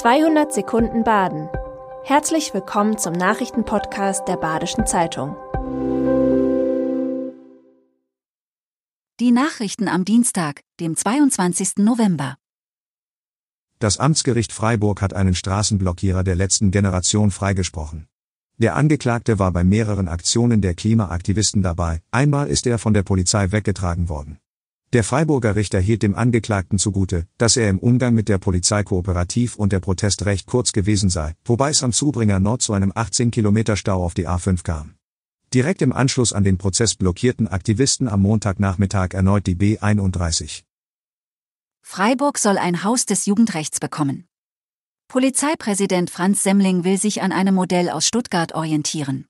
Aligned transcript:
200 0.00 0.50
Sekunden 0.50 1.04
Baden. 1.04 1.50
Herzlich 2.04 2.54
willkommen 2.54 2.96
zum 2.96 3.12
Nachrichtenpodcast 3.12 4.26
der 4.26 4.38
Badischen 4.38 4.86
Zeitung. 4.86 5.36
Die 9.20 9.30
Nachrichten 9.30 9.88
am 9.88 10.06
Dienstag, 10.06 10.62
dem 10.80 10.96
22. 10.96 11.72
November. 11.80 12.38
Das 13.78 13.98
Amtsgericht 13.98 14.54
Freiburg 14.54 15.02
hat 15.02 15.12
einen 15.12 15.34
Straßenblockierer 15.34 16.24
der 16.24 16.34
letzten 16.34 16.70
Generation 16.70 17.30
freigesprochen. 17.30 18.06
Der 18.56 18.76
Angeklagte 18.76 19.38
war 19.38 19.52
bei 19.52 19.64
mehreren 19.64 20.08
Aktionen 20.08 20.62
der 20.62 20.72
Klimaaktivisten 20.72 21.60
dabei, 21.60 22.00
einmal 22.10 22.48
ist 22.48 22.66
er 22.66 22.78
von 22.78 22.94
der 22.94 23.02
Polizei 23.02 23.52
weggetragen 23.52 24.08
worden. 24.08 24.38
Der 24.92 25.04
Freiburger 25.04 25.54
Richter 25.54 25.78
hielt 25.78 26.02
dem 26.02 26.16
Angeklagten 26.16 26.76
zugute, 26.76 27.28
dass 27.38 27.56
er 27.56 27.70
im 27.70 27.78
Umgang 27.78 28.12
mit 28.12 28.28
der 28.28 28.38
Polizei 28.38 28.82
kooperativ 28.82 29.54
und 29.54 29.72
der 29.72 29.78
Protest 29.78 30.26
recht 30.26 30.48
kurz 30.48 30.72
gewesen 30.72 31.10
sei, 31.10 31.36
wobei 31.44 31.70
es 31.70 31.84
am 31.84 31.92
Zubringer 31.92 32.40
Nord 32.40 32.60
zu 32.60 32.72
einem 32.72 32.90
18 32.92 33.30
Kilometer 33.30 33.76
Stau 33.76 34.02
auf 34.02 34.14
die 34.14 34.26
A5 34.26 34.64
kam. 34.64 34.96
Direkt 35.54 35.80
im 35.82 35.92
Anschluss 35.92 36.32
an 36.32 36.42
den 36.42 36.58
Prozess 36.58 36.96
blockierten 36.96 37.46
Aktivisten 37.46 38.08
am 38.08 38.22
Montagnachmittag 38.22 39.14
erneut 39.14 39.46
die 39.46 39.54
B31. 39.54 40.64
Freiburg 41.82 42.38
soll 42.38 42.58
ein 42.58 42.82
Haus 42.82 43.06
des 43.06 43.26
Jugendrechts 43.26 43.78
bekommen. 43.78 44.26
Polizeipräsident 45.06 46.10
Franz 46.10 46.42
Semmling 46.42 46.82
will 46.82 46.98
sich 46.98 47.22
an 47.22 47.30
einem 47.30 47.54
Modell 47.54 47.90
aus 47.90 48.06
Stuttgart 48.06 48.54
orientieren. 48.54 49.26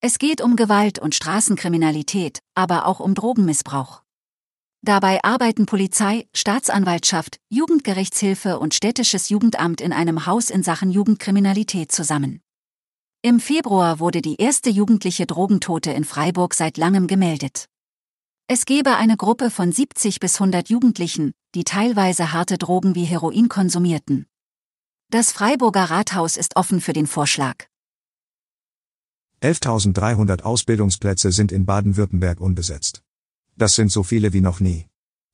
Es 0.00 0.18
geht 0.18 0.40
um 0.40 0.56
Gewalt 0.56 0.98
und 0.98 1.14
Straßenkriminalität, 1.14 2.38
aber 2.54 2.86
auch 2.86 3.00
um 3.00 3.14
Drogenmissbrauch. 3.14 4.02
Dabei 4.82 5.22
arbeiten 5.22 5.66
Polizei, 5.66 6.26
Staatsanwaltschaft, 6.34 7.38
Jugendgerichtshilfe 7.50 8.58
und 8.58 8.72
städtisches 8.72 9.28
Jugendamt 9.28 9.82
in 9.82 9.92
einem 9.92 10.24
Haus 10.24 10.48
in 10.48 10.62
Sachen 10.62 10.90
Jugendkriminalität 10.90 11.92
zusammen. 11.92 12.40
Im 13.20 13.40
Februar 13.40 14.00
wurde 14.00 14.22
die 14.22 14.36
erste 14.36 14.70
jugendliche 14.70 15.26
Drogentote 15.26 15.90
in 15.92 16.04
Freiburg 16.04 16.54
seit 16.54 16.78
langem 16.78 17.06
gemeldet. 17.06 17.66
Es 18.46 18.64
gebe 18.64 18.96
eine 18.96 19.18
Gruppe 19.18 19.50
von 19.50 19.70
70 19.70 20.18
bis 20.18 20.40
100 20.40 20.70
Jugendlichen, 20.70 21.32
die 21.54 21.64
teilweise 21.64 22.32
harte 22.32 22.56
Drogen 22.56 22.94
wie 22.94 23.04
Heroin 23.04 23.50
konsumierten. 23.50 24.26
Das 25.10 25.30
Freiburger 25.30 25.84
Rathaus 25.84 26.38
ist 26.38 26.56
offen 26.56 26.80
für 26.80 26.94
den 26.94 27.06
Vorschlag. 27.06 27.66
11.300 29.42 30.42
Ausbildungsplätze 30.42 31.32
sind 31.32 31.52
in 31.52 31.66
Baden-Württemberg 31.66 32.40
unbesetzt. 32.40 33.02
Das 33.60 33.74
sind 33.74 33.92
so 33.92 34.02
viele 34.02 34.32
wie 34.32 34.40
noch 34.40 34.58
nie. 34.58 34.86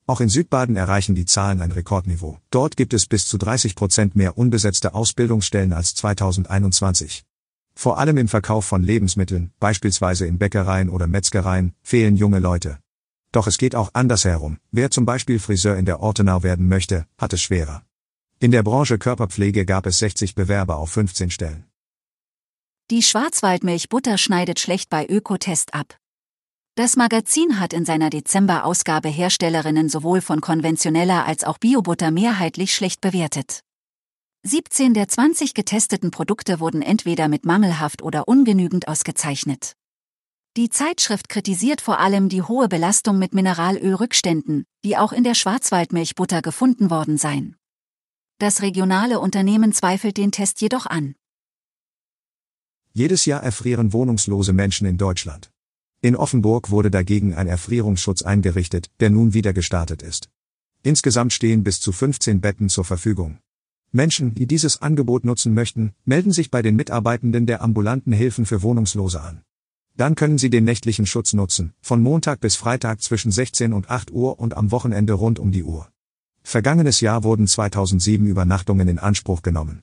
Auch 0.05 0.21
in 0.21 0.29
Südbaden 0.29 0.75
erreichen 0.75 1.15
die 1.15 1.27
Zahlen 1.27 1.63
ein 1.63 1.71
Rekordniveau. 1.71 2.39
Dort 2.51 2.77
gibt 2.77 2.93
es 2.93 3.07
bis 3.07 3.29
zu 3.29 3.39
30 3.39 3.77
Prozent 3.77 4.17
mehr 4.17 4.37
unbesetzte 4.37 4.95
Ausbildungsstellen 4.95 5.73
als 5.73 5.95
2021. 5.95 7.25
Vor 7.77 7.99
allem 7.99 8.17
im 8.17 8.27
Verkauf 8.27 8.65
von 8.65 8.83
Lebensmitteln, 8.83 9.53
beispielsweise 9.61 10.27
in 10.27 10.39
Bäckereien 10.39 10.89
oder 10.89 11.07
Metzgereien, 11.07 11.73
fehlen 11.83 12.17
junge 12.17 12.41
Leute. 12.41 12.81
Doch 13.31 13.47
es 13.47 13.59
geht 13.59 13.77
auch 13.77 13.91
andersherum. 13.93 14.59
Wer 14.73 14.91
zum 14.91 15.07
Beispiel 15.07 15.39
Friseur 15.39 15.77
in 15.77 15.85
der 15.85 16.01
Ortenau 16.01 16.43
werden 16.43 16.67
möchte, 16.67 17.07
hat 17.19 17.33
es 17.33 17.43
schwerer. 17.43 17.85
In 18.41 18.51
der 18.51 18.65
Branche 18.65 18.99
Körperpflege 18.99 19.65
gab 19.65 19.87
es 19.87 20.01
60 20.01 20.35
Bewerber 20.35 20.79
auf 20.79 20.91
15 20.91 21.31
Stellen. 21.31 21.65
Die 22.91 23.03
Schwarzwaldmilchbutter 23.03 24.19
schneidet 24.19 24.59
schlecht 24.59 24.91
bei 24.91 25.07
Ökotest 25.07 25.75
ab. 25.75 25.97
Das 26.79 26.95
Magazin 26.95 27.59
hat 27.59 27.73
in 27.73 27.87
seiner 27.87 28.11
Dezember-Ausgabe 28.11 29.09
Herstellerinnen 29.09 29.89
sowohl 29.89 30.21
von 30.21 30.43
konventioneller 30.43 31.25
als 31.25 31.43
auch 31.43 31.57
Biobutter 31.57 32.11
mehrheitlich 32.11 32.75
schlecht 32.75 33.01
bewertet. 33.01 33.61
17 34.43 34.93
der 34.93 35.09
20 35.09 35.55
getesteten 35.55 36.11
Produkte 36.11 36.61
wurden 36.61 36.83
entweder 36.83 37.29
mit 37.29 37.47
mangelhaft 37.47 38.03
oder 38.03 38.29
ungenügend 38.29 38.89
ausgezeichnet. 38.89 39.73
Die 40.59 40.69
Zeitschrift 40.69 41.31
kritisiert 41.31 41.81
vor 41.81 41.99
allem 41.99 42.29
die 42.29 42.43
hohe 42.43 42.69
Belastung 42.69 43.19
mit 43.19 43.33
Mineralölrückständen, 43.33 44.67
die 44.85 44.99
auch 44.99 45.13
in 45.13 45.25
der 45.25 45.35
Schwarzwaldmilchbutter 45.35 46.43
gefunden 46.43 46.91
worden 46.91 47.17
seien. 47.17 47.57
Das 48.39 48.61
regionale 48.61 49.19
Unternehmen 49.19 49.73
zweifelt 49.73 50.19
den 50.19 50.31
Test 50.31 50.61
jedoch 50.61 50.85
an. 50.85 51.15
Jedes 52.93 53.25
Jahr 53.25 53.43
erfrieren 53.43 53.95
wohnungslose 53.95 54.53
Menschen 54.53 54.87
in 54.87 54.99
Deutschland. 54.99 55.51
In 56.07 56.15
Offenburg 56.15 56.71
wurde 56.71 56.89
dagegen 56.89 57.35
ein 57.35 57.49
Erfrierungsschutz 57.49 58.23
eingerichtet, 58.23 58.93
der 59.01 59.11
nun 59.11 59.35
wieder 59.35 59.53
gestartet 59.53 60.03
ist. 60.03 60.31
Insgesamt 60.85 61.33
stehen 61.33 61.65
bis 61.65 61.81
zu 61.81 61.91
15 61.91 62.41
Betten 62.41 62.69
zur 62.69 62.85
Verfügung. 62.85 63.39
Menschen, 63.91 64.33
die 64.33 64.47
dieses 64.47 64.81
Angebot 64.81 65.25
nutzen 65.25 65.53
möchten, 65.53 65.95
melden 66.05 66.31
sich 66.31 66.53
bei 66.53 66.63
den 66.63 66.77
Mitarbeitenden 66.77 67.47
der 67.47 67.61
ambulanten 67.61 68.13
Hilfen 68.13 68.47
für 68.47 68.63
Wohnungslose 68.63 69.21
an. 69.21 69.43
Dann 69.97 70.15
können 70.15 70.39
sie 70.39 70.49
den 70.49 70.63
nächtlichen 70.63 71.07
Schutz 71.07 71.33
nutzen, 71.33 71.73
von 71.81 72.01
Montag 72.01 72.39
bis 72.39 72.55
Freitag 72.55 73.03
zwischen 73.03 73.33
16 73.33 73.73
und 73.73 73.91
8 73.91 74.13
Uhr 74.13 74.39
und 74.39 74.57
am 74.57 74.71
Wochenende 74.71 75.15
rund 75.15 75.41
um 75.41 75.51
die 75.51 75.65
Uhr. 75.65 75.89
Vergangenes 76.45 77.01
Jahr 77.01 77.25
wurden 77.25 77.49
2007 77.49 78.25
Übernachtungen 78.29 78.87
in 78.87 79.01
Anspruch 79.01 79.43
genommen. 79.43 79.83